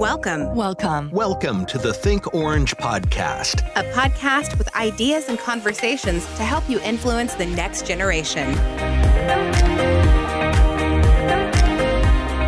Welcome. 0.00 0.54
Welcome. 0.54 1.10
Welcome 1.10 1.66
to 1.66 1.76
the 1.76 1.92
Think 1.92 2.32
Orange 2.32 2.74
podcast, 2.78 3.60
a 3.76 3.84
podcast 3.92 4.56
with 4.56 4.74
ideas 4.74 5.28
and 5.28 5.38
conversations 5.38 6.24
to 6.36 6.42
help 6.42 6.66
you 6.70 6.80
influence 6.80 7.34
the 7.34 7.44
next 7.44 7.86
generation. 7.86 8.54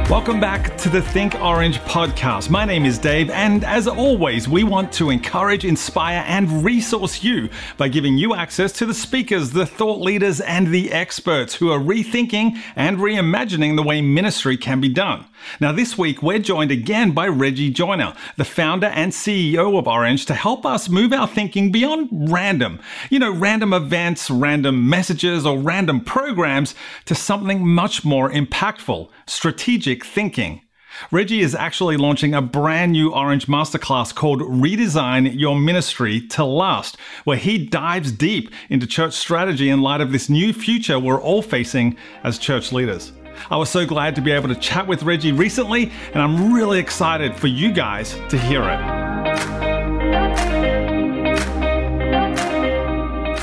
Welcome 0.09 0.41
back 0.41 0.79
to 0.79 0.89
the 0.89 1.03
Think 1.03 1.35
Orange 1.43 1.79
podcast. 1.81 2.49
My 2.49 2.65
name 2.65 2.87
is 2.87 2.97
Dave, 2.97 3.29
and 3.29 3.65
as 3.65 3.87
always, 3.87 4.49
we 4.49 4.65
want 4.65 4.91
to 4.95 5.11
encourage, 5.11 5.67
inspire, 5.67 6.25
and 6.27 6.65
resource 6.65 7.23
you 7.23 7.51
by 7.77 7.89
giving 7.89 8.17
you 8.17 8.35
access 8.35 8.73
to 8.73 8.87
the 8.87 8.95
speakers, 8.95 9.51
the 9.51 9.67
thought 9.67 10.01
leaders, 10.01 10.41
and 10.41 10.69
the 10.69 10.91
experts 10.91 11.57
who 11.57 11.71
are 11.71 11.79
rethinking 11.79 12.59
and 12.77 12.97
reimagining 12.97 13.77
the 13.77 13.83
way 13.83 14.01
ministry 14.01 14.57
can 14.57 14.81
be 14.81 14.89
done. 14.89 15.27
Now, 15.61 15.73
this 15.73 15.97
week, 15.97 16.23
we're 16.23 16.39
joined 16.39 16.71
again 16.71 17.13
by 17.13 17.29
Reggie 17.29 17.71
Joiner, 17.71 18.15
the 18.37 18.45
founder 18.45 18.89
and 18.89 19.13
CEO 19.13 19.79
of 19.79 19.87
Orange, 19.87 20.27
to 20.27 20.35
help 20.35 20.65
us 20.67 20.89
move 20.89 21.13
our 21.13 21.29
thinking 21.29 21.73
beyond 21.73 22.09
random, 22.31 22.81
you 23.11 23.19
know, 23.19 23.33
random 23.33 23.73
events, 23.73 24.31
random 24.31 24.89
messages, 24.89 25.47
or 25.47 25.59
random 25.59 26.01
programs 26.01 26.75
to 27.07 27.15
something 27.15 27.67
much 27.67 28.05
more 28.05 28.31
impactful, 28.31 29.09
strategic 29.27 30.05
thinking. 30.05 30.63
Reggie 31.11 31.41
is 31.41 31.55
actually 31.55 31.97
launching 31.97 32.35
a 32.35 32.43
brand 32.43 32.93
new 32.93 33.13
Orange 33.13 33.47
Masterclass 33.47 34.15
called 34.15 34.41
Redesign 34.43 35.39
Your 35.39 35.57
Ministry 35.57 36.21
to 36.29 36.45
Last, 36.45 36.97
where 37.25 37.37
he 37.37 37.67
dives 37.67 38.13
deep 38.13 38.53
into 38.69 38.87
church 38.87 39.15
strategy 39.15 39.71
in 39.71 39.81
light 39.81 40.01
of 40.01 40.13
this 40.13 40.29
new 40.29 40.53
future 40.53 40.99
we're 40.99 41.21
all 41.21 41.43
facing 41.43 41.97
as 42.25 42.39
church 42.39 42.73
leaders. 42.73 43.13
I 43.51 43.57
was 43.57 43.71
so 43.71 43.87
glad 43.87 44.15
to 44.17 44.21
be 44.21 44.31
able 44.31 44.49
to 44.49 44.55
chat 44.55 44.87
with 44.87 45.03
Reggie 45.03 45.33
recently, 45.33 45.91
and 46.13 46.23
I'm 46.23 46.53
really 46.53 46.79
excited 46.79 47.37
for 47.37 47.47
you 47.47 47.73
guys 47.73 48.15
to 48.29 48.39
hear 48.39 48.63
it. 48.63 48.81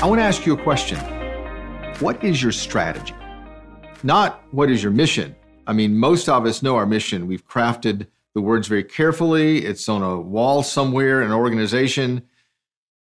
I 0.02 0.06
want 0.06 0.18
to 0.20 0.24
ask 0.24 0.46
you 0.46 0.54
a 0.54 0.62
question. 0.62 0.98
What 2.00 2.24
is 2.24 2.42
your 2.42 2.52
strategy? 2.52 3.14
Not 4.02 4.42
what 4.50 4.70
is 4.70 4.82
your 4.82 4.92
mission. 4.92 5.36
I 5.66 5.72
mean, 5.72 5.96
most 5.96 6.28
of 6.28 6.46
us 6.46 6.62
know 6.62 6.76
our 6.76 6.86
mission. 6.86 7.26
We've 7.26 7.46
crafted 7.46 8.06
the 8.34 8.40
words 8.40 8.68
very 8.68 8.84
carefully, 8.84 9.64
it's 9.64 9.88
on 9.88 10.02
a 10.02 10.20
wall 10.20 10.62
somewhere 10.62 11.20
in 11.20 11.26
an 11.26 11.32
organization. 11.32 12.22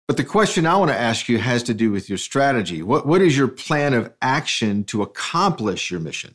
But 0.07 0.17
the 0.17 0.23
question 0.23 0.65
I 0.65 0.75
want 0.75 0.89
to 0.89 0.99
ask 0.99 1.29
you 1.29 1.37
has 1.37 1.61
to 1.63 1.73
do 1.75 1.91
with 1.91 2.09
your 2.09 2.17
strategy. 2.17 2.81
What, 2.81 3.05
what 3.05 3.21
is 3.21 3.37
your 3.37 3.47
plan 3.47 3.93
of 3.93 4.11
action 4.23 4.83
to 4.85 5.03
accomplish 5.03 5.91
your 5.91 5.99
mission? 5.99 6.33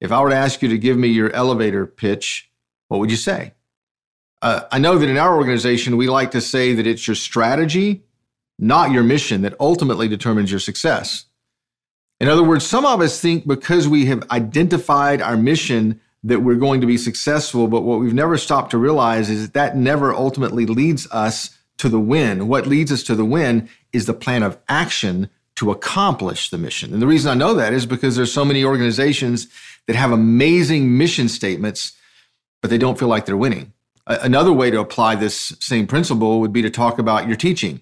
If 0.00 0.12
I 0.12 0.20
were 0.22 0.30
to 0.30 0.36
ask 0.36 0.62
you 0.62 0.68
to 0.68 0.78
give 0.78 0.96
me 0.96 1.08
your 1.08 1.32
elevator 1.32 1.86
pitch, 1.86 2.50
what 2.88 2.98
would 2.98 3.10
you 3.10 3.16
say? 3.16 3.54
Uh, 4.40 4.62
I 4.70 4.78
know 4.78 4.98
that 4.98 5.08
in 5.08 5.16
our 5.16 5.36
organization, 5.36 5.96
we 5.96 6.08
like 6.08 6.30
to 6.30 6.40
say 6.40 6.72
that 6.74 6.86
it's 6.86 7.06
your 7.08 7.16
strategy, 7.16 8.04
not 8.58 8.92
your 8.92 9.02
mission, 9.02 9.42
that 9.42 9.54
ultimately 9.58 10.06
determines 10.06 10.50
your 10.50 10.60
success. 10.60 11.26
In 12.20 12.28
other 12.28 12.42
words, 12.42 12.66
some 12.66 12.86
of 12.86 13.00
us 13.00 13.20
think 13.20 13.46
because 13.46 13.88
we 13.88 14.06
have 14.06 14.28
identified 14.30 15.20
our 15.20 15.36
mission 15.36 16.00
that 16.24 16.40
we're 16.40 16.56
going 16.56 16.80
to 16.80 16.86
be 16.86 16.96
successful, 16.96 17.68
but 17.68 17.82
what 17.82 18.00
we've 18.00 18.14
never 18.14 18.36
stopped 18.36 18.72
to 18.72 18.78
realize 18.78 19.30
is 19.30 19.50
that, 19.50 19.54
that 19.54 19.76
never 19.76 20.12
ultimately 20.12 20.66
leads 20.66 21.10
us 21.10 21.56
to 21.78 21.88
the 21.88 22.00
win. 22.00 22.48
What 22.48 22.66
leads 22.66 22.90
us 22.90 23.04
to 23.04 23.14
the 23.14 23.24
win 23.24 23.68
is 23.92 24.06
the 24.06 24.14
plan 24.14 24.42
of 24.42 24.58
action 24.68 25.30
to 25.58 25.72
accomplish 25.72 26.50
the 26.50 26.58
mission. 26.58 26.92
And 26.92 27.02
the 27.02 27.06
reason 27.06 27.32
I 27.32 27.34
know 27.34 27.52
that 27.54 27.72
is 27.72 27.84
because 27.84 28.14
there's 28.14 28.32
so 28.32 28.44
many 28.44 28.64
organizations 28.64 29.48
that 29.88 29.96
have 29.96 30.12
amazing 30.12 30.96
mission 30.96 31.28
statements, 31.28 31.92
but 32.62 32.70
they 32.70 32.78
don't 32.78 32.96
feel 32.96 33.08
like 33.08 33.26
they're 33.26 33.36
winning. 33.36 33.72
Another 34.06 34.52
way 34.52 34.70
to 34.70 34.78
apply 34.78 35.16
this 35.16 35.52
same 35.58 35.88
principle 35.88 36.38
would 36.38 36.52
be 36.52 36.62
to 36.62 36.70
talk 36.70 37.00
about 37.00 37.26
your 37.26 37.36
teaching. 37.36 37.80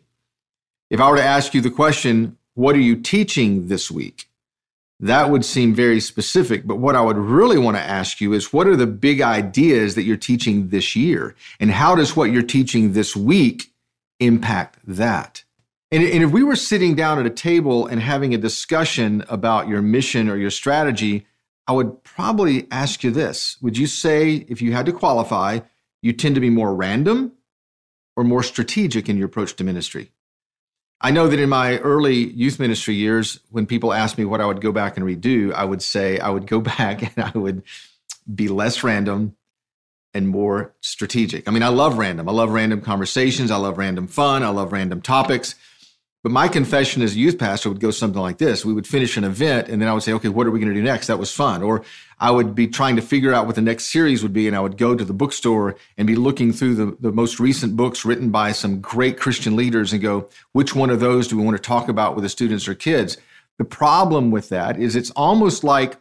If 0.88 1.00
I 1.02 1.10
were 1.10 1.16
to 1.16 1.22
ask 1.22 1.52
you 1.52 1.60
the 1.60 1.70
question, 1.70 2.38
what 2.54 2.74
are 2.74 2.80
you 2.80 2.96
teaching 2.96 3.68
this 3.68 3.90
week? 3.90 4.24
That 4.98 5.28
would 5.28 5.44
seem 5.44 5.74
very 5.74 6.00
specific, 6.00 6.66
but 6.66 6.76
what 6.76 6.96
I 6.96 7.02
would 7.02 7.18
really 7.18 7.58
want 7.58 7.76
to 7.76 7.82
ask 7.82 8.22
you 8.22 8.32
is 8.32 8.54
what 8.54 8.66
are 8.66 8.76
the 8.76 8.86
big 8.86 9.20
ideas 9.20 9.96
that 9.96 10.04
you're 10.04 10.16
teaching 10.16 10.70
this 10.70 10.96
year? 10.96 11.34
And 11.60 11.70
how 11.70 11.94
does 11.94 12.16
what 12.16 12.30
you're 12.30 12.42
teaching 12.42 12.94
this 12.94 13.14
week 13.14 13.70
impact 14.18 14.78
that? 14.86 15.44
And, 15.92 16.02
and 16.02 16.22
if 16.24 16.30
we 16.30 16.42
were 16.42 16.56
sitting 16.56 16.94
down 16.94 17.18
at 17.18 17.26
a 17.26 17.30
table 17.30 17.86
and 17.86 18.00
having 18.00 18.34
a 18.34 18.38
discussion 18.38 19.24
about 19.28 19.68
your 19.68 19.82
mission 19.82 20.28
or 20.28 20.36
your 20.36 20.50
strategy, 20.50 21.26
I 21.68 21.72
would 21.72 22.02
probably 22.02 22.66
ask 22.70 23.04
you 23.04 23.10
this. 23.10 23.56
Would 23.62 23.78
you 23.78 23.86
say, 23.86 24.46
if 24.48 24.60
you 24.60 24.72
had 24.72 24.86
to 24.86 24.92
qualify, 24.92 25.60
you 26.02 26.12
tend 26.12 26.34
to 26.34 26.40
be 26.40 26.50
more 26.50 26.74
random 26.74 27.32
or 28.16 28.24
more 28.24 28.42
strategic 28.42 29.08
in 29.08 29.16
your 29.16 29.26
approach 29.26 29.54
to 29.56 29.64
ministry? 29.64 30.10
I 31.00 31.10
know 31.10 31.28
that 31.28 31.38
in 31.38 31.48
my 31.48 31.78
early 31.78 32.14
youth 32.32 32.58
ministry 32.58 32.94
years, 32.94 33.38
when 33.50 33.66
people 33.66 33.92
asked 33.92 34.16
me 34.16 34.24
what 34.24 34.40
I 34.40 34.46
would 34.46 34.60
go 34.60 34.72
back 34.72 34.96
and 34.96 35.06
redo, 35.06 35.52
I 35.52 35.64
would 35.64 35.82
say 35.82 36.18
I 36.18 36.30
would 36.30 36.46
go 36.46 36.60
back 36.78 37.02
and 37.02 37.32
I 37.32 37.36
would 37.36 37.62
be 38.32 38.48
less 38.48 38.82
random 38.82 39.36
and 40.14 40.28
more 40.28 40.74
strategic. 40.80 41.46
I 41.46 41.50
mean, 41.50 41.62
I 41.62 41.68
love 41.68 41.98
random. 41.98 42.28
I 42.28 42.32
love 42.32 42.50
random 42.50 42.80
conversations. 42.80 43.50
I 43.50 43.56
love 43.56 43.76
random 43.76 44.06
fun. 44.06 44.42
I 44.42 44.48
love 44.48 44.72
random 44.72 45.02
topics. 45.02 45.54
But 46.26 46.32
my 46.32 46.48
confession 46.48 47.02
as 47.02 47.14
a 47.14 47.18
youth 47.20 47.38
pastor 47.38 47.68
would 47.68 47.78
go 47.78 47.92
something 47.92 48.20
like 48.20 48.38
this. 48.38 48.64
We 48.64 48.72
would 48.72 48.84
finish 48.84 49.16
an 49.16 49.22
event 49.22 49.68
and 49.68 49.80
then 49.80 49.88
I 49.88 49.92
would 49.92 50.02
say, 50.02 50.12
okay, 50.14 50.28
what 50.28 50.44
are 50.44 50.50
we 50.50 50.58
going 50.58 50.74
to 50.74 50.74
do 50.74 50.82
next? 50.82 51.06
That 51.06 51.20
was 51.20 51.30
fun. 51.30 51.62
Or 51.62 51.84
I 52.18 52.32
would 52.32 52.52
be 52.52 52.66
trying 52.66 52.96
to 52.96 53.02
figure 53.02 53.32
out 53.32 53.46
what 53.46 53.54
the 53.54 53.60
next 53.60 53.92
series 53.92 54.24
would 54.24 54.32
be. 54.32 54.48
And 54.48 54.56
I 54.56 54.58
would 54.58 54.76
go 54.76 54.96
to 54.96 55.04
the 55.04 55.12
bookstore 55.12 55.76
and 55.96 56.04
be 56.04 56.16
looking 56.16 56.52
through 56.52 56.74
the, 56.74 56.96
the 56.98 57.12
most 57.12 57.38
recent 57.38 57.76
books 57.76 58.04
written 58.04 58.30
by 58.30 58.50
some 58.50 58.80
great 58.80 59.20
Christian 59.20 59.54
leaders 59.54 59.92
and 59.92 60.02
go, 60.02 60.28
which 60.50 60.74
one 60.74 60.90
of 60.90 60.98
those 60.98 61.28
do 61.28 61.36
we 61.36 61.44
want 61.44 61.56
to 61.58 61.62
talk 61.62 61.88
about 61.88 62.16
with 62.16 62.24
the 62.24 62.28
students 62.28 62.66
or 62.66 62.74
kids? 62.74 63.18
The 63.58 63.64
problem 63.64 64.32
with 64.32 64.48
that 64.48 64.80
is 64.80 64.96
it's 64.96 65.12
almost 65.12 65.62
like 65.62 65.96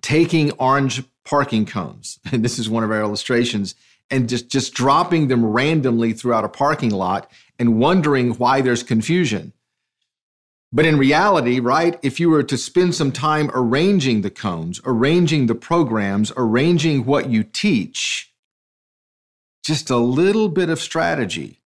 taking 0.00 0.52
orange 0.52 1.04
parking 1.26 1.66
cones. 1.66 2.18
And 2.32 2.42
this 2.42 2.58
is 2.58 2.70
one 2.70 2.84
of 2.84 2.90
our 2.90 3.02
illustrations 3.02 3.74
and 4.10 4.30
just, 4.30 4.48
just 4.48 4.72
dropping 4.72 5.28
them 5.28 5.44
randomly 5.44 6.14
throughout 6.14 6.44
a 6.44 6.48
parking 6.48 6.90
lot 6.90 7.30
and 7.58 7.78
wondering 7.78 8.32
why 8.34 8.60
there's 8.60 8.82
confusion. 8.82 9.52
But 10.72 10.84
in 10.84 10.98
reality, 10.98 11.60
right, 11.60 11.98
if 12.02 12.18
you 12.20 12.28
were 12.28 12.42
to 12.42 12.58
spend 12.58 12.94
some 12.94 13.12
time 13.12 13.50
arranging 13.54 14.22
the 14.22 14.30
cones, 14.30 14.80
arranging 14.84 15.46
the 15.46 15.54
programs, 15.54 16.32
arranging 16.36 17.04
what 17.06 17.30
you 17.30 17.44
teach, 17.44 18.32
just 19.64 19.90
a 19.90 19.96
little 19.96 20.48
bit 20.48 20.68
of 20.68 20.80
strategy 20.80 21.62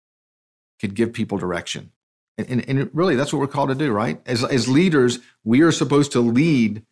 could 0.81 0.95
give 0.95 1.13
people 1.13 1.39
direction. 1.39 1.93
And, 2.39 2.49
and, 2.49 2.69
and, 2.69 2.91
really, 2.95 3.17
that's 3.17 3.33
what 3.33 3.41
we're 3.41 3.47
called 3.47 3.69
to 3.71 3.75
do, 3.75 3.93
right? 3.93 4.21
As, 4.27 4.45
as 4.45 4.69
leaders, 4.69 5.19
we 5.45 5.61
are 5.61 5.73
supposed 5.73 6.13
to 6.13 6.21
lead 6.21 6.85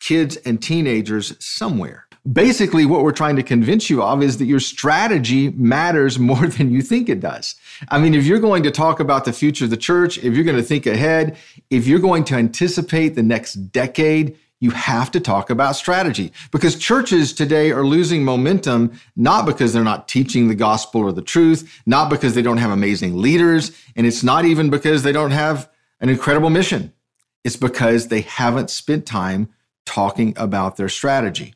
kids 0.00 0.36
and 0.36 0.62
teenagers 0.62 1.34
somewhere 1.44 2.06
basically 2.30 2.86
what 2.86 3.02
we're 3.02 3.12
trying 3.12 3.36
to 3.36 3.42
convince 3.42 3.90
you 3.90 4.02
of 4.02 4.22
is 4.22 4.38
that 4.38 4.46
your 4.46 4.60
strategy 4.60 5.50
matters 5.50 6.18
more 6.30 6.46
than 6.46 6.70
you 6.70 6.82
think 6.82 7.08
it 7.08 7.20
does. 7.20 7.54
I 7.88 7.98
mean, 7.98 8.14
if 8.14 8.24
you're 8.24 8.38
going 8.38 8.62
to 8.62 8.70
talk 8.70 9.00
about 9.00 9.24
the 9.24 9.32
future 9.32 9.64
of 9.64 9.70
the 9.70 9.76
church, 9.76 10.18
if 10.18 10.34
you're 10.34 10.44
going 10.44 10.56
to 10.56 10.62
think 10.62 10.86
ahead, 10.86 11.36
if 11.70 11.86
you're 11.86 11.98
going 11.98 12.24
to 12.24 12.34
anticipate 12.34 13.10
the 13.10 13.22
next 13.22 13.54
decade, 13.72 14.38
you 14.60 14.70
have 14.70 15.10
to 15.10 15.20
talk 15.20 15.50
about 15.50 15.76
strategy 15.76 16.32
because 16.50 16.76
churches 16.76 17.34
today 17.34 17.70
are 17.70 17.84
losing 17.84 18.24
momentum, 18.24 18.98
not 19.14 19.44
because 19.44 19.74
they're 19.74 19.84
not 19.84 20.08
teaching 20.08 20.48
the 20.48 20.54
gospel 20.54 21.02
or 21.02 21.12
the 21.12 21.20
truth, 21.20 21.82
not 21.84 22.08
because 22.08 22.34
they 22.34 22.40
don't 22.40 22.56
have 22.58 22.70
amazing 22.70 23.20
leaders, 23.20 23.72
and 23.94 24.06
it's 24.06 24.22
not 24.22 24.46
even 24.46 24.70
because 24.70 25.02
they 25.02 25.12
don't 25.12 25.32
have 25.32 25.68
an 26.00 26.08
incredible 26.08 26.48
mission. 26.48 26.94
It's 27.42 27.56
because 27.56 28.08
they 28.08 28.22
haven't 28.22 28.70
spent 28.70 29.04
time 29.04 29.50
talking 29.84 30.32
about 30.38 30.76
their 30.76 30.88
strategy. 30.88 31.54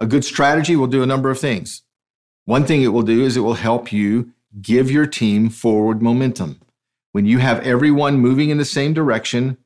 A 0.00 0.06
good 0.06 0.24
strategy 0.24 0.76
will 0.76 0.86
do 0.86 1.02
a 1.02 1.06
number 1.06 1.30
of 1.30 1.38
things. 1.38 1.82
One 2.46 2.64
thing 2.64 2.82
it 2.82 2.88
will 2.88 3.02
do 3.02 3.22
is 3.22 3.36
it 3.36 3.40
will 3.40 3.54
help 3.54 3.92
you 3.92 4.32
give 4.60 4.90
your 4.90 5.06
team 5.06 5.50
forward 5.50 6.00
momentum. 6.02 6.60
When 7.12 7.26
you 7.26 7.38
have 7.38 7.60
everyone 7.60 8.16
moving 8.16 8.48
in 8.50 8.58
the 8.58 8.64
same 8.64 8.94
direction, 8.94 9.58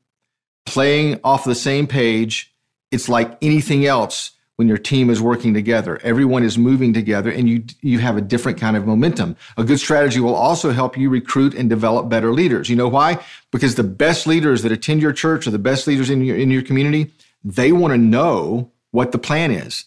playing 0.65 1.19
off 1.23 1.45
the 1.45 1.55
same 1.55 1.87
page, 1.87 2.53
it's 2.91 3.07
like 3.07 3.37
anything 3.41 3.85
else 3.85 4.31
when 4.57 4.67
your 4.67 4.77
team 4.77 5.09
is 5.09 5.21
working 5.21 5.53
together. 5.53 5.99
Everyone 6.03 6.43
is 6.43 6.57
moving 6.57 6.93
together 6.93 7.29
and 7.29 7.49
you, 7.49 7.63
you 7.81 7.99
have 7.99 8.17
a 8.17 8.21
different 8.21 8.59
kind 8.59 8.77
of 8.77 8.85
momentum. 8.85 9.35
A 9.57 9.63
good 9.63 9.79
strategy 9.79 10.19
will 10.19 10.35
also 10.35 10.71
help 10.71 10.97
you 10.97 11.09
recruit 11.09 11.53
and 11.53 11.69
develop 11.69 12.09
better 12.09 12.33
leaders. 12.33 12.69
You 12.69 12.75
know 12.75 12.87
why? 12.87 13.23
Because 13.51 13.75
the 13.75 13.83
best 13.83 14.27
leaders 14.27 14.63
that 14.63 14.71
attend 14.71 15.01
your 15.01 15.13
church 15.13 15.47
or 15.47 15.51
the 15.51 15.59
best 15.59 15.87
leaders 15.87 16.09
in 16.09 16.23
your, 16.23 16.37
in 16.37 16.51
your 16.51 16.61
community, 16.61 17.11
they 17.43 17.71
want 17.71 17.93
to 17.93 17.97
know 17.97 18.71
what 18.91 19.11
the 19.11 19.17
plan 19.17 19.51
is. 19.51 19.85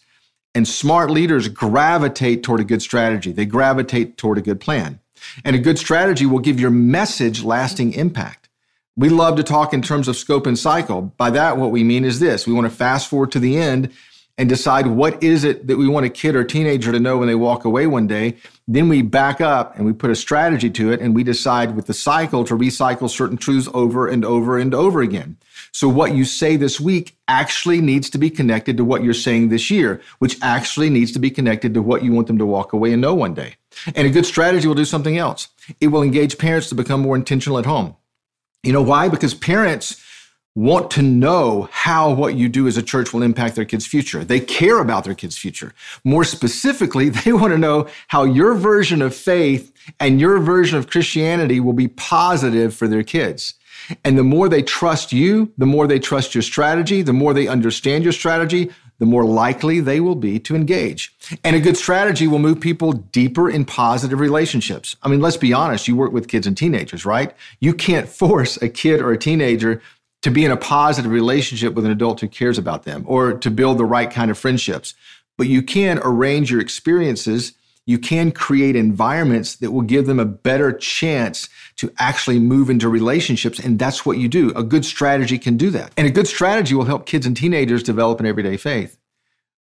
And 0.55 0.67
smart 0.67 1.11
leaders 1.11 1.47
gravitate 1.47 2.43
toward 2.43 2.59
a 2.59 2.63
good 2.63 2.81
strategy. 2.81 3.31
They 3.31 3.45
gravitate 3.45 4.17
toward 4.17 4.37
a 4.37 4.41
good 4.41 4.59
plan. 4.59 4.99
And 5.43 5.55
a 5.55 5.59
good 5.59 5.77
strategy 5.77 6.25
will 6.25 6.39
give 6.39 6.59
your 6.59 6.71
message 6.71 7.43
lasting 7.43 7.93
impact. 7.93 8.49
We 8.95 9.09
love 9.09 9.35
to 9.37 9.43
talk 9.43 9.73
in 9.73 9.81
terms 9.81 10.07
of 10.07 10.17
scope 10.17 10.45
and 10.45 10.57
cycle. 10.57 11.13
By 11.17 11.29
that, 11.31 11.57
what 11.57 11.71
we 11.71 11.83
mean 11.83 12.03
is 12.03 12.19
this 12.19 12.47
we 12.47 12.53
want 12.53 12.65
to 12.65 12.75
fast 12.75 13.09
forward 13.09 13.31
to 13.33 13.39
the 13.39 13.57
end 13.57 13.91
and 14.37 14.47
decide 14.47 14.87
what 14.87 15.21
is 15.21 15.43
it 15.43 15.67
that 15.67 15.77
we 15.77 15.87
want 15.87 16.05
a 16.05 16.09
kid 16.09 16.33
or 16.33 16.45
teenager 16.45 16.93
to 16.93 16.99
know 16.99 17.17
when 17.17 17.27
they 17.27 17.35
walk 17.35 17.65
away 17.65 17.87
one 17.87 18.07
day. 18.07 18.37
Then 18.67 18.87
we 18.87 19.01
back 19.01 19.41
up 19.41 19.75
and 19.75 19.85
we 19.85 19.91
put 19.91 20.09
a 20.09 20.15
strategy 20.15 20.69
to 20.71 20.91
it 20.91 21.01
and 21.01 21.13
we 21.13 21.25
decide 21.25 21.75
with 21.75 21.87
the 21.87 21.93
cycle 21.93 22.45
to 22.45 22.57
recycle 22.57 23.09
certain 23.09 23.35
truths 23.35 23.67
over 23.73 24.07
and 24.07 24.23
over 24.23 24.57
and 24.57 24.73
over 24.73 25.01
again. 25.01 25.37
So 25.71 25.87
what 25.87 26.15
you 26.15 26.25
say 26.25 26.55
this 26.55 26.79
week 26.79 27.17
actually 27.27 27.81
needs 27.81 28.09
to 28.11 28.17
be 28.17 28.29
connected 28.29 28.77
to 28.77 28.85
what 28.85 29.03
you're 29.03 29.13
saying 29.13 29.49
this 29.49 29.69
year, 29.69 30.01
which 30.19 30.37
actually 30.41 30.89
needs 30.89 31.11
to 31.13 31.19
be 31.19 31.29
connected 31.29 31.73
to 31.73 31.81
what 31.81 32.03
you 32.03 32.11
want 32.11 32.27
them 32.27 32.37
to 32.37 32.45
walk 32.45 32.73
away 32.73 32.93
and 32.93 33.01
know 33.01 33.15
one 33.15 33.33
day. 33.33 33.55
And 33.95 34.07
a 34.07 34.09
good 34.09 34.25
strategy 34.25 34.67
will 34.67 34.75
do 34.75 34.85
something 34.85 35.17
else. 35.17 35.47
It 35.79 35.87
will 35.87 36.03
engage 36.03 36.37
parents 36.37 36.69
to 36.69 36.75
become 36.75 37.01
more 37.01 37.15
intentional 37.15 37.59
at 37.59 37.65
home. 37.65 37.95
You 38.63 38.73
know 38.73 38.81
why? 38.81 39.07
Because 39.07 39.33
parents 39.33 40.03
want 40.55 40.91
to 40.91 41.01
know 41.01 41.69
how 41.71 42.11
what 42.11 42.35
you 42.35 42.49
do 42.49 42.67
as 42.67 42.75
a 42.75 42.83
church 42.83 43.13
will 43.13 43.23
impact 43.23 43.55
their 43.55 43.65
kids' 43.65 43.85
future. 43.85 44.25
They 44.25 44.39
care 44.39 44.79
about 44.79 45.05
their 45.05 45.15
kids' 45.15 45.37
future. 45.37 45.73
More 46.03 46.23
specifically, 46.23 47.09
they 47.09 47.31
want 47.31 47.53
to 47.53 47.57
know 47.57 47.87
how 48.07 48.23
your 48.23 48.55
version 48.55 49.01
of 49.01 49.15
faith 49.15 49.71
and 49.99 50.19
your 50.19 50.39
version 50.39 50.77
of 50.77 50.89
Christianity 50.89 51.59
will 51.59 51.73
be 51.73 51.87
positive 51.87 52.73
for 52.73 52.87
their 52.87 53.03
kids. 53.03 53.53
And 54.03 54.17
the 54.17 54.23
more 54.23 54.49
they 54.49 54.61
trust 54.61 55.13
you, 55.13 55.51
the 55.57 55.65
more 55.65 55.87
they 55.87 55.99
trust 55.99 56.35
your 56.35 56.41
strategy, 56.41 57.01
the 57.01 57.13
more 57.13 57.33
they 57.33 57.47
understand 57.47 58.03
your 58.03 58.13
strategy, 58.13 58.71
the 58.99 59.05
more 59.05 59.25
likely 59.25 59.79
they 59.79 59.99
will 59.99 60.15
be 60.15 60.39
to 60.39 60.55
engage. 60.55 61.13
And 61.43 61.55
a 61.55 61.59
good 61.59 61.77
strategy 61.77 62.27
will 62.27 62.39
move 62.39 62.59
people 62.59 62.91
deeper 62.91 63.49
in 63.49 63.65
positive 63.65 64.19
relationships. 64.19 64.95
I 65.01 65.07
mean, 65.07 65.21
let's 65.21 65.37
be 65.37 65.53
honest, 65.53 65.87
you 65.87 65.95
work 65.95 66.11
with 66.11 66.27
kids 66.27 66.45
and 66.45 66.55
teenagers, 66.55 67.05
right? 67.05 67.33
You 67.59 67.73
can't 67.73 68.07
force 68.19 68.61
a 68.61 68.69
kid 68.69 69.01
or 69.01 69.11
a 69.11 69.17
teenager 69.17 69.81
to 70.21 70.29
be 70.29 70.43
in 70.43 70.51
a 70.51 70.57
positive 70.57 71.11
relationship 71.11 71.73
with 71.73 71.85
an 71.85 71.91
adult 71.91 72.19
who 72.19 72.27
cares 72.27 72.57
about 72.57 72.83
them 72.83 73.05
or 73.07 73.33
to 73.33 73.49
build 73.49 73.77
the 73.77 73.85
right 73.85 74.11
kind 74.11 74.29
of 74.29 74.37
friendships. 74.37 74.93
But 75.37 75.47
you 75.47 75.61
can 75.61 75.99
arrange 76.03 76.51
your 76.51 76.59
experiences. 76.59 77.53
You 77.85 77.97
can 77.97 78.31
create 78.31 78.75
environments 78.75 79.55
that 79.55 79.71
will 79.71 79.81
give 79.81 80.05
them 80.05 80.19
a 80.19 80.25
better 80.25 80.71
chance 80.71 81.49
to 81.77 81.91
actually 81.97 82.37
move 82.37 82.69
into 82.69 82.87
relationships. 82.87 83.57
And 83.57 83.79
that's 83.79 84.05
what 84.05 84.19
you 84.19 84.27
do. 84.27 84.51
A 84.55 84.63
good 84.63 84.85
strategy 84.85 85.39
can 85.39 85.57
do 85.57 85.71
that. 85.71 85.91
And 85.97 86.05
a 86.05 86.11
good 86.11 86.27
strategy 86.27 86.75
will 86.75 86.85
help 86.85 87.07
kids 87.07 87.25
and 87.25 87.35
teenagers 87.35 87.81
develop 87.81 88.19
an 88.19 88.27
everyday 88.27 88.57
faith. 88.57 88.98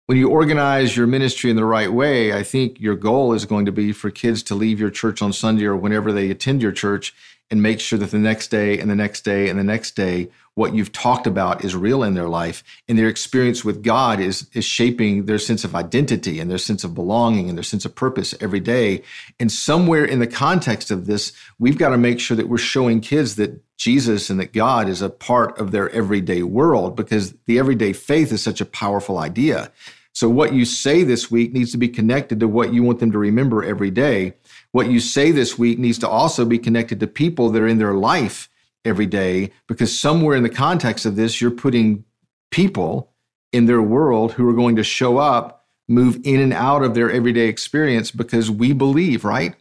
When 0.08 0.16
you 0.16 0.30
organize 0.30 0.96
your 0.96 1.06
ministry 1.06 1.50
in 1.50 1.56
the 1.56 1.66
right 1.66 1.92
way, 1.92 2.32
I 2.32 2.42
think 2.42 2.80
your 2.80 2.94
goal 2.94 3.34
is 3.34 3.44
going 3.44 3.66
to 3.66 3.72
be 3.72 3.92
for 3.92 4.10
kids 4.10 4.42
to 4.44 4.54
leave 4.54 4.80
your 4.80 4.88
church 4.88 5.20
on 5.20 5.34
Sunday 5.34 5.66
or 5.66 5.76
whenever 5.76 6.12
they 6.12 6.30
attend 6.30 6.62
your 6.62 6.72
church 6.72 7.14
and 7.50 7.62
make 7.62 7.78
sure 7.78 7.98
that 7.98 8.10
the 8.10 8.18
next 8.18 8.48
day 8.48 8.78
and 8.78 8.90
the 8.90 8.94
next 8.94 9.20
day 9.20 9.50
and 9.50 9.58
the 9.58 9.64
next 9.64 9.96
day 9.96 10.30
what 10.54 10.74
you've 10.74 10.92
talked 10.92 11.26
about 11.26 11.62
is 11.62 11.76
real 11.76 12.02
in 12.02 12.14
their 12.14 12.28
life 12.28 12.64
and 12.88 12.98
their 12.98 13.08
experience 13.08 13.66
with 13.66 13.82
God 13.82 14.18
is 14.18 14.48
is 14.54 14.64
shaping 14.64 15.26
their 15.26 15.38
sense 15.38 15.62
of 15.62 15.74
identity 15.74 16.40
and 16.40 16.50
their 16.50 16.56
sense 16.56 16.84
of 16.84 16.94
belonging 16.94 17.50
and 17.50 17.58
their 17.58 17.62
sense 17.62 17.84
of 17.84 17.94
purpose 17.94 18.34
every 18.40 18.60
day. 18.60 19.02
And 19.38 19.52
somewhere 19.52 20.06
in 20.06 20.20
the 20.20 20.26
context 20.26 20.90
of 20.90 21.04
this 21.04 21.32
we've 21.58 21.76
got 21.76 21.90
to 21.90 21.98
make 21.98 22.18
sure 22.18 22.36
that 22.38 22.48
we're 22.48 22.56
showing 22.56 23.02
kids 23.02 23.36
that 23.36 23.62
Jesus 23.76 24.30
and 24.30 24.40
that 24.40 24.54
God 24.54 24.88
is 24.88 25.02
a 25.02 25.10
part 25.10 25.58
of 25.58 25.70
their 25.70 25.90
everyday 25.90 26.42
world 26.42 26.96
because 26.96 27.34
the 27.44 27.58
everyday 27.58 27.92
faith 27.92 28.32
is 28.32 28.42
such 28.42 28.62
a 28.62 28.66
powerful 28.66 29.18
idea 29.18 29.70
so 30.18 30.28
what 30.28 30.52
you 30.52 30.64
say 30.64 31.04
this 31.04 31.30
week 31.30 31.52
needs 31.52 31.72
to 31.72 31.78
be 31.78 31.88
connected 31.88 32.40
to 32.40 32.48
what 32.48 32.72
you 32.72 32.82
want 32.82 32.98
them 33.00 33.12
to 33.12 33.18
remember 33.18 33.62
every 33.62 33.90
day 33.90 34.34
what 34.72 34.90
you 34.90 35.00
say 35.00 35.30
this 35.30 35.58
week 35.58 35.78
needs 35.78 35.98
to 35.98 36.08
also 36.08 36.44
be 36.44 36.58
connected 36.58 37.00
to 37.00 37.06
people 37.06 37.50
that 37.50 37.62
are 37.62 37.68
in 37.68 37.78
their 37.78 37.94
life 37.94 38.48
every 38.84 39.06
day 39.06 39.50
because 39.66 39.98
somewhere 39.98 40.36
in 40.36 40.42
the 40.42 40.48
context 40.48 41.06
of 41.06 41.16
this, 41.16 41.40
you're 41.40 41.50
putting 41.50 42.04
people 42.50 43.12
in 43.52 43.66
their 43.66 43.82
world 43.82 44.32
who 44.32 44.48
are 44.48 44.54
going 44.54 44.76
to 44.76 44.84
show 44.84 45.18
up, 45.18 45.66
move 45.88 46.20
in 46.24 46.40
and 46.40 46.52
out 46.52 46.82
of 46.82 46.94
their 46.94 47.10
everyday 47.10 47.48
experience 47.48 48.10
because 48.10 48.50
we 48.50 48.72
believe, 48.72 49.24
right? 49.24 49.54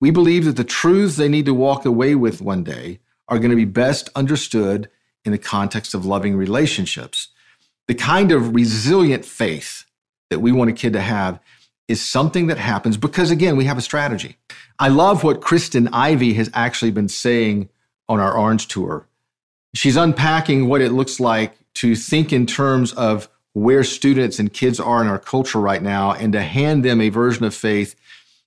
We 0.00 0.10
believe 0.10 0.44
that 0.46 0.56
the 0.56 0.64
truths 0.64 1.16
they 1.16 1.28
need 1.28 1.46
to 1.46 1.54
walk 1.54 1.84
away 1.84 2.14
with 2.14 2.40
one 2.40 2.64
day 2.64 3.00
are 3.28 3.38
going 3.38 3.50
to 3.50 3.56
be 3.56 3.64
best 3.64 4.08
understood 4.14 4.88
in 5.24 5.32
the 5.32 5.38
context 5.38 5.94
of 5.94 6.04
loving 6.04 6.36
relationships. 6.36 7.28
The 7.86 7.94
kind 7.94 8.32
of 8.32 8.54
resilient 8.54 9.24
faith 9.24 9.84
that 10.30 10.40
we 10.40 10.52
want 10.52 10.70
a 10.70 10.74
kid 10.74 10.92
to 10.94 11.00
have 11.00 11.40
is 11.88 12.02
something 12.02 12.46
that 12.46 12.58
happens 12.58 12.96
because, 12.96 13.30
again, 13.30 13.56
we 13.56 13.64
have 13.64 13.78
a 13.78 13.82
strategy. 13.82 14.36
I 14.78 14.88
love 14.88 15.22
what 15.22 15.40
Kristen 15.40 15.88
Ivy 15.88 16.34
has 16.34 16.50
actually 16.54 16.90
been 16.90 17.08
saying 17.08 17.68
on 18.08 18.20
our 18.20 18.36
Orange 18.36 18.68
Tour. 18.68 19.06
She's 19.74 19.96
unpacking 19.96 20.68
what 20.68 20.80
it 20.80 20.92
looks 20.92 21.20
like 21.20 21.56
to 21.74 21.94
think 21.94 22.32
in 22.32 22.46
terms 22.46 22.92
of 22.92 23.28
where 23.52 23.84
students 23.84 24.38
and 24.38 24.52
kids 24.52 24.80
are 24.80 25.00
in 25.00 25.08
our 25.08 25.18
culture 25.18 25.60
right 25.60 25.82
now 25.82 26.12
and 26.12 26.32
to 26.32 26.42
hand 26.42 26.84
them 26.84 27.00
a 27.00 27.08
version 27.08 27.44
of 27.44 27.54
faith 27.54 27.94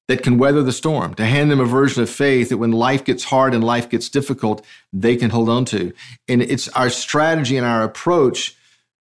that 0.08 0.24
can 0.24 0.38
weather 0.38 0.64
the 0.64 0.72
storm, 0.72 1.14
to 1.16 1.26
hand 1.26 1.52
them 1.52 1.60
a 1.60 1.66
version 1.66 2.02
of 2.02 2.10
faith 2.10 2.50
that 2.50 2.58
when 2.58 2.72
life 2.72 3.04
gets 3.04 3.26
hard 3.26 3.54
and 3.54 3.64
life 3.64 3.90
gets 3.90 4.10
difficult, 4.10 4.66
they 4.94 5.16
can 5.16 5.30
hold 5.30 5.50
on 5.50 5.66
to. 5.66 5.94
And 6.28 6.42
it's 6.42 6.70
our 6.70 6.90
strategy 6.90 7.58
and 7.58 7.66
our 7.66 7.84
approach 7.84 8.56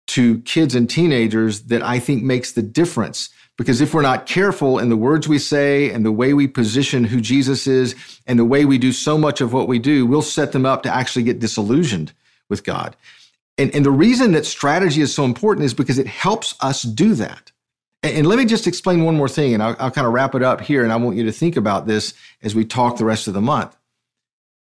to 0.08 0.40
kids 0.40 0.74
and 0.74 0.88
teenagers 0.88 1.62
that 1.62 1.82
I 1.82 1.98
think 1.98 2.22
makes 2.22 2.52
the 2.52 2.62
difference 2.62 3.30
because 3.56 3.80
if 3.80 3.94
we're 3.94 4.02
not 4.02 4.26
careful 4.26 4.78
in 4.78 4.88
the 4.88 4.96
words 4.96 5.28
we 5.28 5.38
say 5.38 5.90
and 5.90 6.04
the 6.04 6.12
way 6.12 6.34
we 6.34 6.48
position 6.48 7.04
who 7.04 7.20
Jesus 7.20 7.66
is 7.66 7.94
and 8.26 8.38
the 8.38 8.44
way 8.44 8.64
we 8.64 8.78
do 8.78 8.92
so 8.92 9.16
much 9.16 9.40
of 9.40 9.52
what 9.52 9.68
we 9.68 9.78
do, 9.78 10.06
we'll 10.06 10.22
set 10.22 10.52
them 10.52 10.66
up 10.66 10.82
to 10.82 10.94
actually 10.94 11.22
get 11.22 11.38
disillusioned 11.38 12.12
with 12.48 12.64
God. 12.64 12.96
And, 13.56 13.72
and 13.74 13.84
the 13.84 13.92
reason 13.92 14.32
that 14.32 14.44
strategy 14.44 15.00
is 15.00 15.14
so 15.14 15.24
important 15.24 15.64
is 15.66 15.74
because 15.74 15.98
it 15.98 16.08
helps 16.08 16.56
us 16.60 16.82
do 16.82 17.14
that. 17.14 17.52
And, 18.02 18.18
and 18.18 18.26
let 18.26 18.38
me 18.38 18.44
just 18.44 18.66
explain 18.66 19.04
one 19.04 19.16
more 19.16 19.28
thing, 19.28 19.54
and 19.54 19.62
I'll, 19.62 19.76
I'll 19.78 19.90
kind 19.92 20.06
of 20.06 20.12
wrap 20.12 20.34
it 20.34 20.42
up 20.42 20.60
here. 20.60 20.82
And 20.82 20.92
I 20.92 20.96
want 20.96 21.16
you 21.16 21.24
to 21.24 21.32
think 21.32 21.56
about 21.56 21.86
this 21.86 22.12
as 22.42 22.56
we 22.56 22.64
talk 22.64 22.96
the 22.96 23.04
rest 23.04 23.28
of 23.28 23.34
the 23.34 23.40
month. 23.40 23.76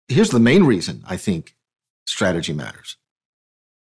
Here's 0.10 0.32
the 0.32 0.40
main 0.40 0.66
reason 0.66 1.04
I 1.08 1.16
think 1.16 1.56
strategy 2.06 2.52
matters. 2.52 2.98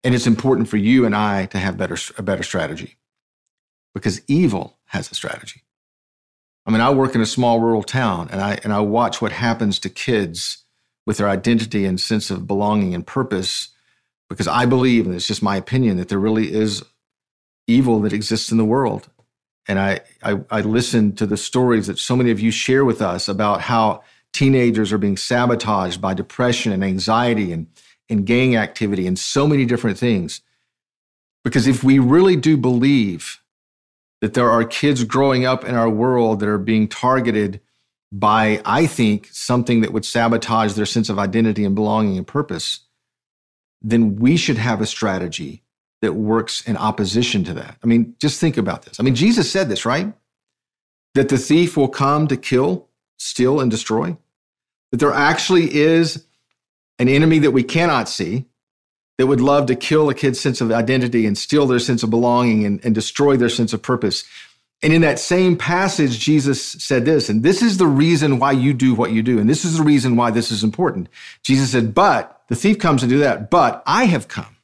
And 0.03 0.15
it's 0.15 0.27
important 0.27 0.69
for 0.69 0.77
you 0.77 1.05
and 1.05 1.15
I 1.15 1.47
to 1.47 1.59
have 1.59 1.77
better, 1.77 1.97
a 2.17 2.23
better 2.23 2.43
strategy 2.43 2.97
because 3.95 4.23
evil 4.29 4.79
has 4.87 5.11
a 5.11 5.15
strategy. 5.15 5.63
I 6.67 6.71
mean, 6.71 6.81
I 6.81 6.91
work 6.91 7.15
in 7.15 7.21
a 7.21 7.27
small 7.27 7.61
rural 7.61 7.83
town 7.83 8.29
and 8.31 8.41
I, 8.41 8.59
and 8.65 8.73
I 8.73 8.81
watch 8.81 9.21
what 9.21 9.33
happens 9.33 9.79
to 9.81 9.89
kids 9.89 10.65
with 11.07 11.19
their 11.19 11.29
identity 11.29 11.85
and 11.85 12.01
sense 12.01 12.31
of 12.31 12.47
belonging 12.47 12.95
and 12.95 13.07
purpose 13.07 13.69
because 14.29 14.47
I 14.47 14.65
believe, 14.65 15.07
and 15.07 15.15
it's 15.15 15.27
just 15.27 15.43
my 15.43 15.57
opinion, 15.57 15.97
that 15.97 16.09
there 16.09 16.19
really 16.19 16.53
is 16.53 16.85
evil 17.67 18.01
that 18.01 18.13
exists 18.13 18.53
in 18.53 18.59
the 18.59 18.65
world. 18.65 19.11
And 19.67 19.79
I, 19.79 20.01
I, 20.23 20.41
I 20.51 20.61
listen 20.61 21.15
to 21.17 21.27
the 21.27 21.37
stories 21.37 21.89
that 21.89 21.99
so 21.99 22.15
many 22.15 22.31
of 22.31 22.41
you 22.41 22.51
share 22.51 22.85
with 22.85 23.03
us 23.03 23.29
about 23.29 23.61
how 23.63 24.03
teenagers 24.33 24.93
are 24.93 24.99
being 24.99 25.17
sabotaged 25.17 26.01
by 26.01 26.15
depression 26.15 26.73
and 26.73 26.85
anxiety 26.85 27.53
and, 27.53 27.67
and 28.11 28.27
gang 28.27 28.57
activity 28.57 29.07
and 29.07 29.19
so 29.19 29.47
many 29.47 29.65
different 29.65 29.99
things. 29.99 30.43
Because 31.45 31.67
if 31.67 31.83
we 31.83 31.99
really 31.99 32.37
do 32.37 32.57
believe 32.57 33.41
that 34.21 34.35
there 34.35 34.51
are 34.51 34.65
kids 34.65 35.05
growing 35.05 35.47
up 35.47 35.65
in 35.65 35.75
our 35.75 35.89
world 35.89 36.41
that 36.41 36.49
are 36.49 36.59
being 36.59 36.89
targeted 36.89 37.61
by, 38.13 38.61
I 38.65 38.87
think, 38.87 39.29
something 39.33 39.81
that 39.81 39.93
would 39.93 40.05
sabotage 40.05 40.75
their 40.75 40.87
sense 40.87 41.09
of 41.09 41.19
identity 41.19 41.65
and 41.65 41.75
belonging 41.75 42.19
and 42.19 42.27
purpose, 42.27 42.81
then 43.81 44.17
we 44.17 44.37
should 44.37 44.59
have 44.59 44.81
a 44.81 44.87
strategy 44.87 45.63
that 46.03 46.15
works 46.15 46.63
in 46.63 46.77
opposition 46.77 47.45
to 47.45 47.55
that. 47.55 47.77
I 47.83 47.87
mean, 47.87 48.15
just 48.19 48.41
think 48.41 48.57
about 48.57 48.83
this. 48.83 48.99
I 48.99 49.03
mean, 49.03 49.15
Jesus 49.15 49.51
said 49.51 49.69
this, 49.69 49.87
right? 49.87 50.13
That 51.15 51.29
the 51.29 51.39
thief 51.39 51.77
will 51.77 51.89
come 51.89 52.27
to 52.29 52.37
kill, 52.37 52.89
steal, 53.19 53.61
and 53.61 53.71
destroy. 53.71 54.17
That 54.91 54.99
there 54.99 55.13
actually 55.13 55.75
is 55.75 56.27
an 57.01 57.09
enemy 57.09 57.41
that 57.41 57.51
we 57.51 57.65
cannot 57.65 58.09
see 58.09 58.45
that 59.19 59.27
would 59.27 59.41
love 59.41 59.67
to 59.67 59.75
kill 59.75 60.09
a 60.09 60.15
kid's 60.15 60.39
sense 60.39 60.61
of 60.61 60.71
identity 60.71 61.27
and 61.27 61.37
steal 61.37 61.67
their 61.67 61.79
sense 61.79 62.03
of 62.03 62.11
belonging 62.11 62.65
and, 62.65 62.85
and 62.85 62.95
destroy 62.95 63.37
their 63.37 63.49
sense 63.49 63.73
of 63.73 63.83
purpose. 63.83 64.25
And 64.83 64.93
in 64.93 65.03
that 65.03 65.19
same 65.19 65.57
passage, 65.57 66.19
Jesus 66.19 66.63
said 66.63 67.05
this, 67.05 67.29
and 67.29 67.43
this 67.43 67.63
is 67.63 67.79
the 67.79 67.87
reason 67.87 68.39
why 68.39 68.53
you 68.53 68.73
do 68.73 68.95
what 68.95 69.13
you 69.13 69.23
do. 69.23 69.39
And 69.39 69.49
this 69.49 69.65
is 69.65 69.79
the 69.79 69.83
reason 69.83 70.15
why 70.15 70.31
this 70.31 70.51
is 70.51 70.63
important. 70.63 71.09
Jesus 71.43 71.73
said, 71.73 71.95
but 71.95 72.43
the 72.49 72.57
thief 72.57 72.79
comes 72.79 73.03
and 73.03 73.11
do 73.11 73.19
that, 73.19 73.51
but 73.51 73.83
I 73.87 74.05
have 74.05 74.29
come 74.29 74.57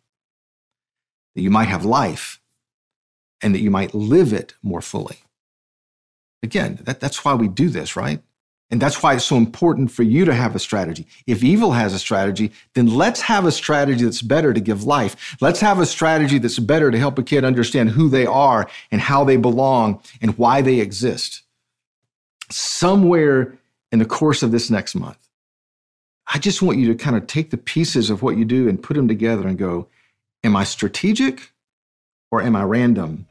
that 1.35 1.43
you 1.43 1.51
might 1.51 1.69
have 1.69 1.85
life 1.85 2.41
and 3.43 3.55
that 3.55 3.61
you 3.61 3.71
might 3.71 3.95
live 3.95 4.33
it 4.33 4.55
more 4.63 4.81
fully. 4.81 5.19
Again, 6.43 6.81
that, 6.83 7.01
that's 7.01 7.25
why 7.25 7.35
we 7.35 7.49
do 7.49 7.69
this, 7.69 7.97
right? 7.97 8.23
And 8.71 8.83
that's 8.83 9.01
why 9.01 9.15
it's 9.15 9.25
so 9.25 9.37
important 9.37 9.93
for 9.93 10.03
you 10.03 10.25
to 10.25 10.35
have 10.35 10.57
a 10.57 10.59
strategy. 10.59 11.07
If 11.27 11.45
evil 11.45 11.73
has 11.73 11.95
a 11.95 12.01
strategy, 12.01 12.51
then 12.75 12.89
let's 12.89 13.21
have 13.23 13.45
a 13.45 13.53
strategy 13.53 14.05
that's 14.05 14.23
better 14.23 14.53
to 14.53 14.61
give 14.61 14.83
life. 14.83 15.37
Let's 15.41 15.61
have 15.61 15.79
a 15.79 15.87
strategy 15.87 16.39
that's 16.39 16.59
better 16.59 16.91
to 16.91 16.99
help 16.99 17.17
a 17.19 17.23
kid 17.23 17.45
understand 17.45 17.91
who 17.91 18.09
they 18.09 18.27
are 18.27 18.69
and 18.91 19.01
how 19.01 19.23
they 19.23 19.37
belong 19.37 20.01
and 20.21 20.37
why 20.37 20.63
they 20.63 20.81
exist. 20.81 21.43
Somewhere 22.51 23.57
in 23.93 24.01
the 24.01 24.05
course 24.05 24.43
of 24.43 24.51
this 24.51 24.69
next 24.69 24.97
month, 24.97 25.19
I 26.33 26.39
just 26.39 26.61
want 26.61 26.79
you 26.79 26.89
to 26.89 26.97
kind 26.97 27.17
of 27.17 27.29
take 27.29 27.51
the 27.51 27.57
pieces 27.57 28.11
of 28.11 28.23
what 28.23 28.37
you 28.37 28.45
do 28.45 28.69
and 28.69 28.83
put 28.83 28.95
them 28.95 29.07
together 29.07 29.47
and 29.47 29.57
go, 29.57 29.87
Am 30.43 30.57
I 30.57 30.65
strategic 30.65 31.53
or 32.33 32.43
am 32.43 32.57
I 32.57 32.63
random? 32.63 33.27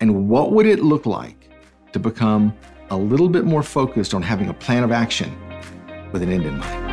And 0.00 0.28
what 0.28 0.52
would 0.52 0.66
it 0.66 0.80
look 0.80 1.04
like 1.04 1.50
to 1.92 1.98
become 1.98 2.54
a 2.90 2.96
little 2.96 3.28
bit 3.28 3.44
more 3.44 3.62
focused 3.62 4.14
on 4.14 4.22
having 4.22 4.48
a 4.48 4.54
plan 4.54 4.82
of 4.82 4.92
action 4.92 5.36
with 6.12 6.22
an 6.22 6.30
end 6.30 6.44
in 6.44 6.58
mind? 6.58 6.87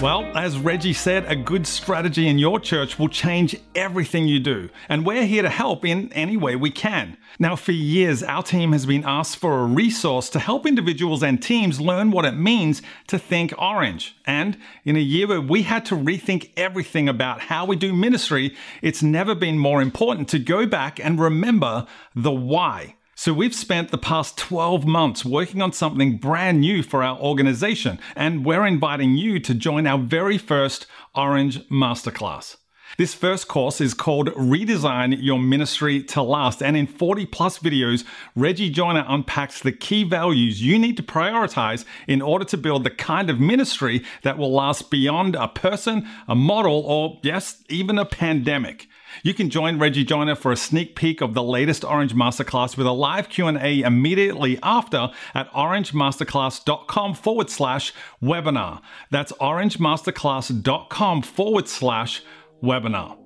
Well, 0.00 0.34
as 0.34 0.56
Reggie 0.56 0.94
said, 0.94 1.26
a 1.26 1.36
good 1.36 1.66
strategy 1.66 2.26
in 2.26 2.38
your 2.38 2.58
church 2.58 2.98
will 2.98 3.10
change 3.10 3.54
everything 3.74 4.26
you 4.26 4.40
do, 4.40 4.70
and 4.88 5.04
we're 5.04 5.26
here 5.26 5.42
to 5.42 5.50
help 5.50 5.84
in 5.84 6.10
any 6.14 6.38
way 6.38 6.56
we 6.56 6.70
can. 6.70 7.18
Now, 7.38 7.54
for 7.54 7.72
years, 7.72 8.22
our 8.22 8.42
team 8.42 8.72
has 8.72 8.86
been 8.86 9.04
asked 9.04 9.36
for 9.36 9.60
a 9.60 9.66
resource 9.66 10.30
to 10.30 10.38
help 10.38 10.64
individuals 10.64 11.22
and 11.22 11.42
teams 11.42 11.82
learn 11.82 12.12
what 12.12 12.24
it 12.24 12.32
means 12.32 12.80
to 13.08 13.18
think 13.18 13.52
orange. 13.58 14.16
And 14.24 14.56
in 14.86 14.96
a 14.96 15.00
year 15.00 15.26
where 15.26 15.40
we 15.42 15.64
had 15.64 15.84
to 15.86 15.96
rethink 15.96 16.50
everything 16.56 17.06
about 17.06 17.42
how 17.42 17.66
we 17.66 17.76
do 17.76 17.92
ministry, 17.92 18.56
it's 18.80 19.02
never 19.02 19.34
been 19.34 19.58
more 19.58 19.82
important 19.82 20.28
to 20.30 20.38
go 20.38 20.64
back 20.64 20.98
and 20.98 21.20
remember 21.20 21.86
the 22.14 22.32
why. 22.32 22.94
So, 23.22 23.34
we've 23.34 23.54
spent 23.54 23.90
the 23.90 23.98
past 23.98 24.38
12 24.38 24.86
months 24.86 25.26
working 25.26 25.60
on 25.60 25.74
something 25.74 26.16
brand 26.16 26.62
new 26.62 26.82
for 26.82 27.02
our 27.02 27.18
organization, 27.18 27.98
and 28.16 28.46
we're 28.46 28.64
inviting 28.64 29.18
you 29.18 29.38
to 29.40 29.52
join 29.52 29.86
our 29.86 29.98
very 29.98 30.38
first 30.38 30.86
Orange 31.14 31.58
Masterclass. 31.68 32.56
This 32.96 33.12
first 33.12 33.46
course 33.46 33.78
is 33.78 33.92
called 33.92 34.28
Redesign 34.28 35.18
Your 35.20 35.38
Ministry 35.38 36.02
to 36.04 36.22
Last, 36.22 36.62
and 36.62 36.78
in 36.78 36.86
40 36.86 37.26
plus 37.26 37.58
videos, 37.58 38.04
Reggie 38.34 38.70
Joiner 38.70 39.04
unpacks 39.06 39.60
the 39.60 39.72
key 39.72 40.02
values 40.02 40.62
you 40.62 40.78
need 40.78 40.96
to 40.96 41.02
prioritize 41.02 41.84
in 42.08 42.22
order 42.22 42.46
to 42.46 42.56
build 42.56 42.84
the 42.84 42.90
kind 42.90 43.28
of 43.28 43.38
ministry 43.38 44.02
that 44.22 44.38
will 44.38 44.50
last 44.50 44.90
beyond 44.90 45.36
a 45.36 45.48
person, 45.48 46.08
a 46.26 46.34
model, 46.34 46.84
or 46.86 47.20
yes, 47.22 47.62
even 47.68 47.98
a 47.98 48.06
pandemic. 48.06 48.86
You 49.22 49.34
can 49.34 49.50
join 49.50 49.78
Reggie 49.78 50.04
Joiner 50.04 50.34
for 50.34 50.52
a 50.52 50.56
sneak 50.56 50.96
peek 50.96 51.20
of 51.20 51.34
the 51.34 51.42
latest 51.42 51.84
Orange 51.84 52.14
Masterclass 52.14 52.76
with 52.76 52.86
a 52.86 52.92
live 52.92 53.28
Q&A 53.28 53.80
immediately 53.80 54.58
after 54.62 55.10
at 55.34 55.50
orangemasterclass.com 55.52 57.14
forward 57.14 57.50
slash 57.50 57.92
webinar. 58.22 58.80
That's 59.10 59.32
orangemasterclass.com 59.32 61.22
forward 61.22 61.68
slash 61.68 62.22
webinar. 62.62 63.16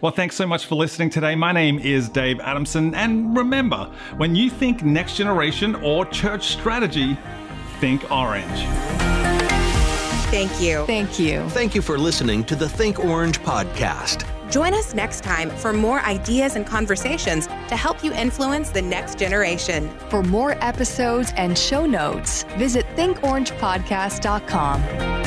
Well, 0.00 0.12
thanks 0.12 0.36
so 0.36 0.46
much 0.46 0.66
for 0.66 0.76
listening 0.76 1.10
today. 1.10 1.34
My 1.34 1.52
name 1.52 1.78
is 1.78 2.08
Dave 2.08 2.40
Adamson. 2.40 2.94
And 2.94 3.36
remember, 3.36 3.92
when 4.16 4.34
you 4.36 4.48
think 4.48 4.84
next 4.84 5.16
generation 5.16 5.74
or 5.76 6.06
church 6.06 6.48
strategy, 6.48 7.16
think 7.80 8.10
orange. 8.10 8.46
Thank 10.30 10.62
you. 10.62 10.86
Thank 10.86 11.18
you. 11.18 11.46
Thank 11.50 11.74
you 11.74 11.82
for 11.82 11.98
listening 11.98 12.42
to 12.44 12.56
the 12.56 12.66
Think 12.66 13.04
Orange 13.04 13.38
podcast. 13.40 14.26
Join 14.52 14.74
us 14.74 14.92
next 14.92 15.24
time 15.24 15.48
for 15.48 15.72
more 15.72 16.00
ideas 16.00 16.56
and 16.56 16.66
conversations 16.66 17.46
to 17.46 17.74
help 17.74 18.04
you 18.04 18.12
influence 18.12 18.68
the 18.68 18.82
next 18.82 19.18
generation. 19.18 19.90
For 20.10 20.22
more 20.22 20.62
episodes 20.62 21.32
and 21.38 21.56
show 21.56 21.86
notes, 21.86 22.42
visit 22.58 22.84
thinkorangepodcast.com. 22.94 25.21